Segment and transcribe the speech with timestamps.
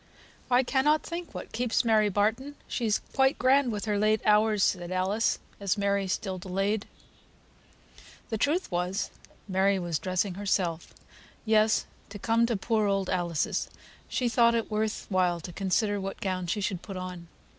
[0.49, 2.55] "I cannot think what keeps Mary Barton.
[2.67, 6.87] She's quite grand with her late hours," said Alice, as Mary still delayed.
[8.31, 9.11] The truth was,
[9.47, 10.91] Mary was dressing herself;
[11.45, 13.69] yes, to come to poor old Alice's
[14.09, 17.27] she thought it worth while to consider what gown she should put on.